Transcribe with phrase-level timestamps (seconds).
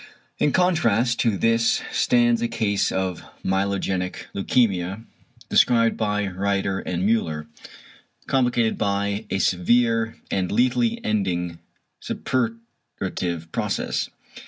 [0.39, 5.05] In contrast to this stands a case of myelogenic leukæmia
[5.47, 7.45] described by Rieder and Müller,
[8.25, 11.59] complicated by a severe and lethally ending
[12.01, 14.09] suppurative process.